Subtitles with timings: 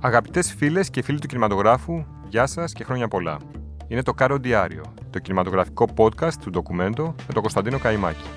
[0.00, 3.38] Αγαπητές φίλες και φίλοι του κινηματογράφου, γεια σας και χρόνια πολλά.
[3.88, 8.28] Είναι το Κάρο Διάριο, το κινηματογραφικό podcast του ντοκουμέντο με τον Κωνσταντίνο Καϊμάκη.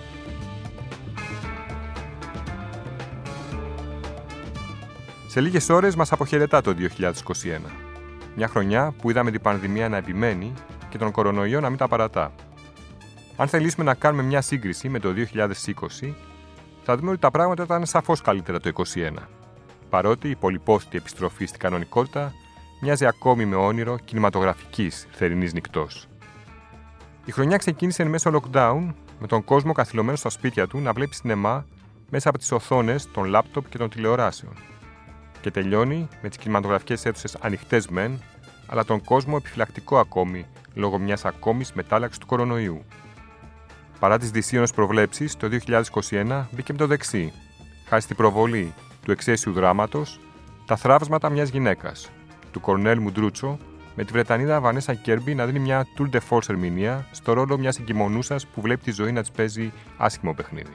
[5.27, 7.69] Σε λίγες ώρες μας αποχαιρετά το 2021.
[8.35, 10.53] Μια χρονιά που είδαμε την πανδημία να επιμένει
[10.89, 12.31] και τον κορονοϊό να μην τα παρατά.
[13.37, 16.13] Αν θελήσουμε να κάνουμε μια σύγκριση με το 2020,
[16.83, 19.40] θα δούμε ότι τα πράγματα ήταν σαφώς καλύτερα το 2021
[19.91, 22.33] παρότι η πολυπόθητη επιστροφή στην κανονικότητα
[22.81, 26.07] μοιάζει ακόμη με όνειρο κινηματογραφικής θερινής νυχτός.
[27.25, 31.15] Η χρονιά ξεκίνησε εν μέσω lockdown, με τον κόσμο καθυλωμένο στα σπίτια του να βλέπει
[31.15, 31.65] σινεμά
[32.09, 34.53] μέσα από τις οθόνες των λάπτοπ και των τηλεοράσεων.
[35.41, 38.21] Και τελειώνει με τις κινηματογραφικές αίθουσες ανοιχτές μεν,
[38.67, 42.85] αλλά τον κόσμο επιφυλακτικό ακόμη λόγω μιας ακόμης μετάλλαξης του κορονοϊού.
[43.99, 47.33] Παρά τις δυσίωνες προβλέψεις, το 2021 μπήκε με το δεξί,
[47.87, 48.73] χάρη στην προβολή
[49.05, 50.19] του εξαίσιου δράματος
[50.65, 52.11] Τα θράψματα μιας γυναίκας,
[52.51, 53.57] του Κορνέλ Μουντρούτσο,
[53.95, 57.79] με τη Βρετανίδα Βανέσα Κέρμπι να δίνει μια tour de force ερμηνεία στο ρόλο μιας
[57.79, 60.71] εγκυμονούσας που βλέπει τη ζωή να της παίζει άσχημο παιχνίδι.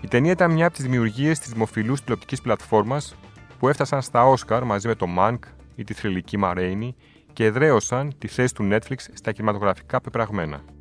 [0.00, 3.14] Η ταινία ήταν μια από τις δημιουργίες της δημοφιλούς τηλεοπτικής πλατφόρμας
[3.58, 5.38] που έφτασαν στα Όσκαρ μαζί με το Mank
[5.74, 6.94] ή τη θρηλυκή Μαρέινι
[7.32, 10.73] και εδραίωσαν τη θέση του Netflix στα κινηματογραφικά πεπραγμένα.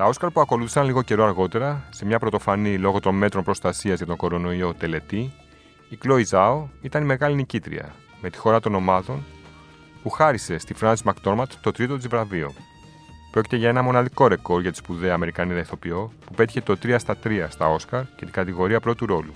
[0.00, 4.06] Τα Όσκαρ που ακολούθησαν λίγο καιρό αργότερα, σε μια πρωτοφανή λόγω των μέτρων προστασίας για
[4.06, 5.32] τον κορονοϊό τελετή,
[5.88, 9.24] η Chloe Zhao ήταν η μεγάλη νικήτρια, με τη χώρα των ομάδων,
[10.02, 12.52] που χάρισε στη Frances McDormand το τρίτο της βραβείο.
[13.30, 17.16] Πρόκειται για ένα μοναδικό ρεκόρ για τη σπουδαία Αμερικανίδα ηθοποιό που πέτυχε το 3 στα
[17.24, 19.32] 3 στα Όσκαρ και την κατηγορία πρώτου ρόλου.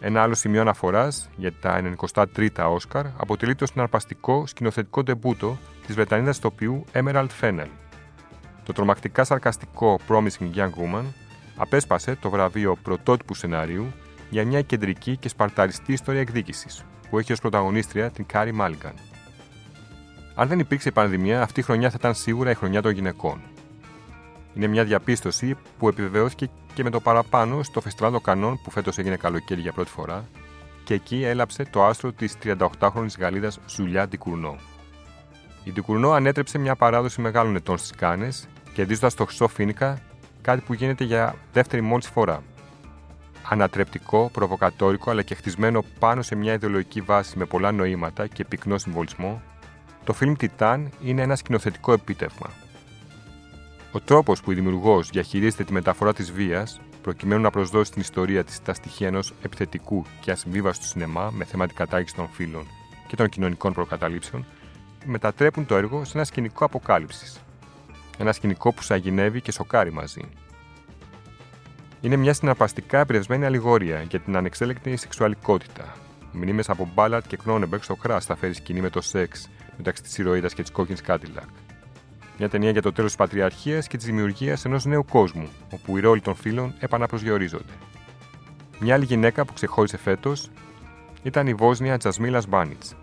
[0.00, 1.96] Ένα άλλο σημείο αναφοράς για τα
[2.36, 7.68] 93 Όσκαρ αποτελεί το συναρπαστικό σκηνοθετικό ντεμπούτο της Βρετανίδας ηθοποιού Emerald Fennell,
[8.70, 11.04] το τρομακτικά σαρκαστικό Promising Young Woman
[11.56, 13.92] απέσπασε το βραβείο πρωτότυπου σενάριου
[14.30, 18.94] για μια κεντρική και σπαρταριστή ιστορία εκδίκησης, που έχει ως πρωταγωνίστρια την Κάρι Μάλιγκαν.
[20.34, 23.40] Αν δεν υπήρξε η πανδημία, αυτή η χρονιά θα ήταν σίγουρα η χρονιά των γυναικών.
[24.54, 28.98] Είναι μια διαπίστωση που επιβεβαιώθηκε και με το παραπάνω στο Φεστιβάλ των Κανών που φέτος
[28.98, 30.28] έγινε καλοκαίρι για πρώτη φορά
[30.84, 34.56] και εκεί έλαψε το άστρο της 38χρονη Γαλλίδας Ζουλιά Ντικουρνό.
[35.64, 39.98] Η Ντικουρνό ανέτρεψε μια παράδοση μεγάλων ετών στις Κάνες κερδίζοντα το χρυσό φίνικα,
[40.40, 42.42] κάτι που γίνεται για δεύτερη μόλις φορά.
[43.48, 48.78] Ανατρεπτικό, προβοκατόρικο αλλά και χτισμένο πάνω σε μια ιδεολογική βάση με πολλά νοήματα και πυκνό
[48.78, 49.42] συμβολισμό,
[50.04, 52.50] το φιλμ Τιτάν είναι ένα σκηνοθετικό επίτευγμα.
[53.92, 58.44] Ο τρόπος που η δημιουργός διαχειρίζεται τη μεταφορά της βίας, προκειμένου να προσδώσει στην ιστορία
[58.44, 62.66] της τα στοιχεία ενός επιθετικού και ασυμβίβαστου σινεμά με θέμα την κατάργηση των φύλων
[63.06, 64.44] και των κοινωνικών προκαταλήψεων,
[65.04, 67.40] μετατρέπουν το έργο σε ένα σκηνικό αποκάλυψης,
[68.20, 70.22] ένα σκηνικό που σαγηνεύει και σοκάρει μαζί.
[72.00, 75.94] Είναι μια συναρπαστικά εμπνευσμένη αλληγορία για την ανεξέλεκτη σεξουαλικότητα.
[76.32, 80.18] Μνήμες από Μπάλατ και Κρόνεμπεργκ στο Κράς θα φέρει σκηνή με το σεξ μεταξύ της
[80.18, 81.48] ηρωίδας και της κόκκινης Κάντιλακ.
[82.38, 86.00] Μια ταινία για το τέλος της πατριαρχίας και της δημιουργίας ενός νέου κόσμου, όπου οι
[86.00, 87.72] ρόλοι των φίλων επαναπροσδιορίζονται.
[88.78, 90.50] Μια άλλη γυναίκα που ξεχώρισε φέτος
[91.22, 92.94] ήταν η Βόσνια Τζασμίλας Μπάνιτς.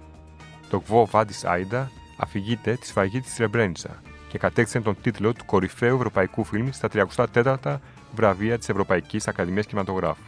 [0.69, 5.95] Το Γβό Βάντις Άιντα αφηγείται τη σφαγή της Ρεμπρένιτσα, και κατέκτησε τον τίτλο του κορυφαίου
[5.95, 6.89] ευρωπαϊκού φιλμ στα
[7.25, 7.77] 34
[8.15, 10.23] βραβεία της Ευρωπαϊκής Ακαδημίας Κινηματογράφου.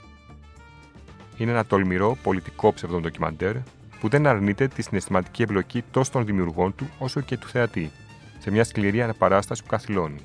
[1.37, 3.55] Είναι ένα τολμηρό πολιτικό ψευδοντοκιμαντέρ
[3.99, 7.91] που δεν αρνείται τη συναισθηματική εμπλοκή τόσο των δημιουργών του όσο και του θεατή,
[8.39, 10.19] σε μια σκληρή αναπαράσταση που καθυλώνει.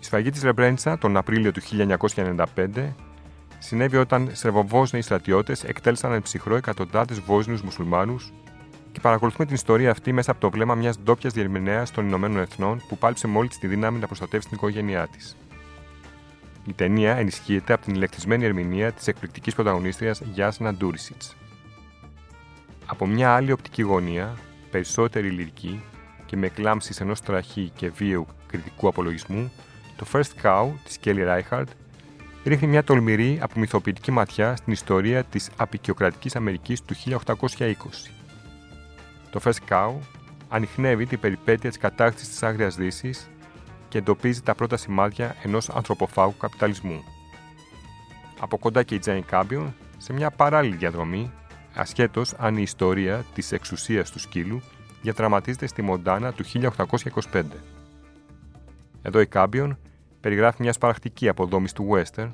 [0.00, 1.60] Η σφαγή της Ρεμπρέντσα τον Απρίλιο του
[2.16, 2.44] 1995
[3.58, 8.32] συνέβη όταν Σερβοβόσνοι στρατιώτες εκτέλεσαν εν ψυχρό εκατοντάδες Βόσνιους μουσουλμάνους
[8.96, 12.82] και παρακολουθούμε την ιστορία αυτή μέσα από το βλέμμα μιας ντόπιας διερμηνέας των Ηνωμένων Εθνών
[12.88, 15.36] που πάλιψε μόλις τη δύναμη να προστατεύσει την οικογένειά της.
[16.66, 21.36] Η ταινία ενισχύεται από την ηλεκτρισμένη ερμηνεία της εκπληκτικής πρωταγωνίστριας Γιάσνα Ντούρισιτς.
[22.86, 24.34] Από μια άλλη οπτική γωνία,
[24.70, 25.82] περισσότερη λυρική
[26.26, 29.52] και με εκλάμψει ενός τραχή και βίαιου κριτικού απολογισμού,
[29.96, 31.70] το First Cow της Kelly Reichardt
[32.44, 38.15] ρίχνει μια τολμηρή απομυθοποιητική ματιά στην ιστορία της απεικιοκρατικής Αμερικής του 1820
[39.36, 39.94] το First Cow
[40.48, 43.30] ανοιχνεύει την περιπέτεια της κατάκτησης της Άγριας Δύσης
[43.88, 47.04] και εντοπίζει τα πρώτα σημάδια ενός ανθρωποφάγου καπιταλισμού.
[48.40, 51.32] Από κοντά και η Τζέιν Κάμπιον σε μια παράλληλη διαδρομή,
[51.74, 54.62] ασχέτως αν η ιστορία της εξουσίας του σκύλου
[55.02, 56.44] διαδραματίζεται στη Μοντάνα του
[57.32, 57.42] 1825.
[59.02, 59.78] Εδώ η Κάμπιον
[60.20, 62.28] περιγράφει μια σπαραχτική αποδόμηση του western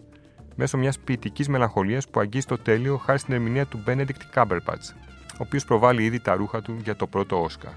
[0.55, 5.39] μέσω μιας ποιητικής μελαγχολίας που αγγίζει το τέλειο χάρη στην ερμηνεία του Benedict Cumberbatch, ο
[5.39, 7.73] οποίος προβάλλει ήδη τα ρούχα του για το πρώτο Όσκα.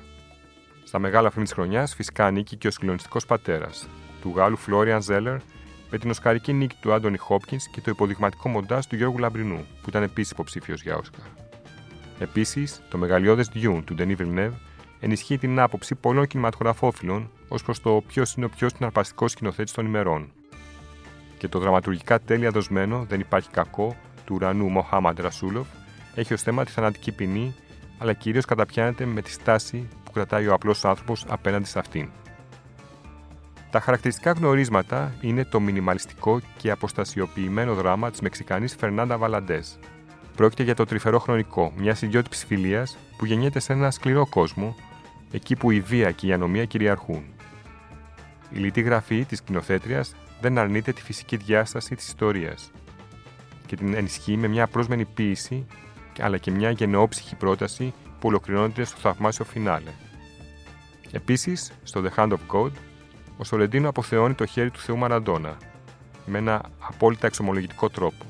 [0.84, 3.88] Στα μεγάλα φιλμ της χρονιάς φυσικά ανήκει και ο συγκλονιστικός πατέρας,
[4.22, 5.38] του Γάλλου Φλόριαν Ζέλερ,
[5.92, 9.90] με την οσκαρική νίκη του Άντωνι Χόπκινς και το υποδειγματικό μοντάζ του Γιώργου Λαμπρινού, που
[9.90, 11.20] ήταν επίσης υποψήφιος για Όσκα.
[12.20, 14.54] Επίσης, το μεγαλειώδες Dune του Denis Villeneuve
[15.00, 19.86] ενισχύει την άποψη πολλών κινηματογραφόφιλων ως προς το ποιος είναι ο πιο συναρπαστικός σκηνοθέτης των
[19.86, 20.32] ημερών.
[21.38, 25.68] Και το δραματουργικά τέλεια δοσμένο Δεν υπάρχει κακό του ουρανού Μοχάμαντ Ρασούλοφ
[26.16, 27.56] έχει ως θέμα τη θανατική ποινή,
[27.98, 32.10] αλλά κυρίως καταπιάνεται με τη στάση που κρατάει ο απλός άνθρωπος απέναντι σε αυτήν.
[33.72, 39.80] Τα χαρακτηριστικά γνωρίσματα είναι το μινιμαλιστικό και αποστασιοποιημένο δράμα της Μεξικανής Φερνάντα Βαλαντές.
[40.36, 44.76] Πρόκειται για το τρυφερό χρονικό μιας ιδιότυπης φιλίας που γεννιέται σε ένα σκληρό κόσμο,
[45.32, 47.24] εκεί που η βία και η ανομία κυριαρχούν.
[48.50, 50.06] Η λιτή γραφή της σκηνοθέτρια
[50.42, 52.72] δεν αρνείται τη φυσική διάσταση της ιστορίας
[53.66, 55.66] και την ενισχύει με μια πρόσμενη ποίηση
[56.22, 59.92] αλλά και μια γενναιόψυχη πρόταση που ολοκληρώνεται στο θαυμάσιο φινάλε.
[61.12, 62.72] Επίσης, στο The Hand of God,
[63.38, 65.58] ο Σολεντίνο αποθεώνει το χέρι του Θεού Μαραντόνα
[66.26, 68.26] με ένα απόλυτα εξομολογητικό τρόπο.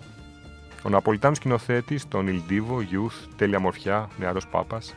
[0.84, 4.96] Ο Ναπολιτάνος σκηνοθέτης, τον Ιλντίβο, Youth, τέλεια μορφιά, νεαρός Πάπας,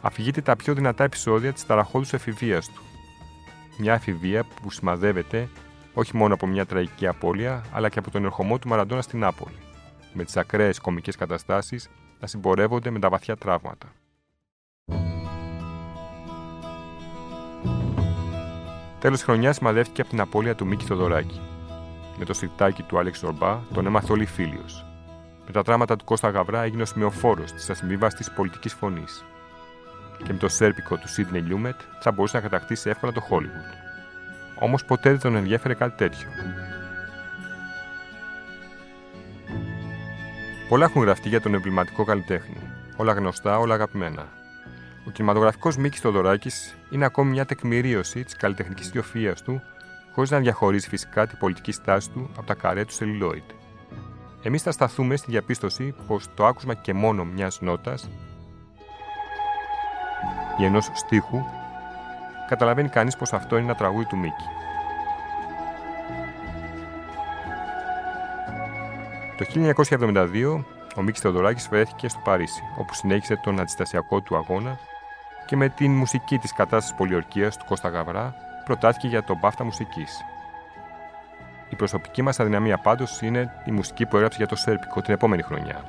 [0.00, 2.82] αφηγείται τα πιο δυνατά επεισόδια της ταραχώδους εφηβείας του.
[3.78, 5.48] Μια εφηβεία που σημαδεύεται
[5.94, 9.58] όχι μόνο από μια τραγική απώλεια, αλλά και από τον ερχομό του Μαραντόνα στην Νάπολη,
[10.12, 11.90] με τις ακραίες κομικές καταστάσεις
[12.20, 13.92] να συμπορεύονται με τα βαθιά τραύματα.
[19.00, 21.40] Τέλος χρονιάς σημαδεύτηκε από την απώλεια του Μίκη Θοδωράκη.
[22.18, 24.64] Με το σιρτάκι του Άλεξ Ορμπά τον έμαθε όλοι φίλιο.
[25.46, 29.24] Με τα τράματα του Κώστα Γαβρά έγινε ο σημειοφόρος της ασυμβίβαστη πολιτικής φωνής.
[30.18, 33.64] Και με το σέρπικο του Σίδνεϊ Λιούμετ θα μπορούσε να κατακτήσει εύκολα το Χόλιγουτ.
[34.58, 36.28] Όμως ποτέ δεν τον ενδιέφερε κάτι τέτοιο.
[40.68, 42.56] Πολλά έχουν γραφτεί για τον εμβληματικό καλλιτέχνη.
[42.96, 44.28] Όλα γνωστά, όλα αγαπημένα.
[45.06, 49.62] Ο κινηματογραφικός Μίκης Θοδωράκης είναι ακόμη μια τεκμηρίωση της καλλιτεχνικής ιδιοφυα του,
[50.14, 53.50] χωρίς να διαχωρίζει φυσικά την πολιτική στάση του από τα καρέ του Σελιλόιτ.
[54.42, 58.08] Εμείς θα σταθούμε στη διαπίστωση πως το άκουσμα και μόνο μιας νότας
[60.58, 61.44] ή ενός στίχου
[62.48, 64.44] καταλαβαίνει κανείς πως αυτό είναι ένα τραγούδι του Μίκη.
[69.36, 69.46] Το
[70.00, 70.64] 1972
[70.96, 74.78] ο Μίκης Θεοδωράκης βρέθηκε στο Παρίσι, όπου συνέχισε τον αντιστασιακό του αγώνα
[75.46, 78.34] και με την μουσική της κατάστασης πολιορκίας του Κώστα Γαβρά
[78.64, 80.24] προτάθηκε για τον Πάφτα Μουσικής.
[81.68, 85.42] Η προσωπική μας αδυναμία πάντως είναι η μουσική που έγραψε για το Σέρπικο την επόμενη
[85.42, 85.84] χρονιά.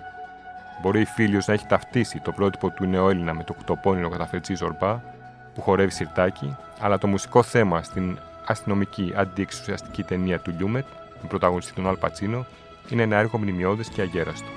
[0.82, 5.02] Μπορεί η Φίλιος να έχει ταυτίσει το πρότυπο του νεοέλληνα με το κουτοπώνινο καταφερτσί Ζορμπά
[5.54, 10.86] που χορεύει σιρτάκι, αλλά το μουσικό θέμα στην αστυνομική αντιεξουσιαστική ταινία του Λιούμετ
[11.22, 12.46] με πρωταγωνιστή τον Αλ Πατσίνο
[12.94, 14.50] είναι ένα έργο μνημειώδες και αγέραστο.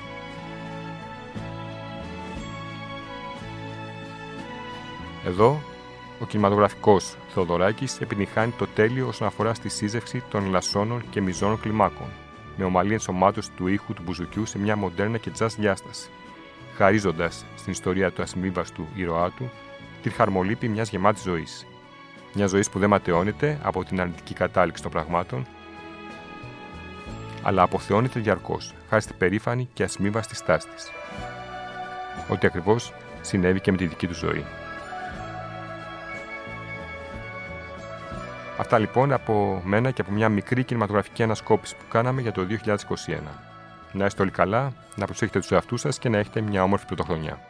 [5.26, 5.60] Εδώ,
[6.20, 12.08] ο κινηματογραφικός Θεοδωράκης επιτυχάνει το τέλειο όσον αφορά στη σύζευξη των λασώνων και μιζώνων κλιμάκων,
[12.56, 16.10] με ομαλή ενσωμάτωση του ήχου του μπουζουκιού σε μια μοντέρνα και jazz διάσταση,
[16.76, 19.50] χαρίζοντας στην ιστορία του ασυμβίβαστου ήρωά του
[20.02, 21.66] τη χαρμολύπη μιας γεμάτη ζωής.
[22.34, 25.46] Μια ζωή που δεν ματαιώνεται από την αρνητική κατάληξη των πραγμάτων,
[27.42, 30.90] αλλά αποθεώνεται διαρκώς, χάρη στην περήφανη και ασμίβαστη στάση της.
[32.28, 34.44] Ό,τι ακριβώς συνέβη και με τη δική του ζωή.
[38.58, 42.76] Αυτά λοιπόν από μένα και από μια μικρή κινηματογραφική ανασκόπηση που κάναμε για το 2021.
[43.92, 47.49] Να είστε όλοι καλά, να προσέχετε τους εαυτούς σας και να έχετε μια όμορφη πρωτοχρονιά.